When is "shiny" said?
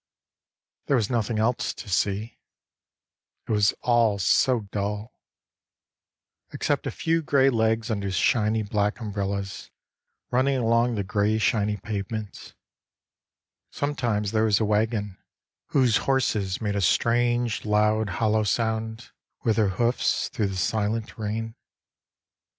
8.09-8.63, 11.37-11.77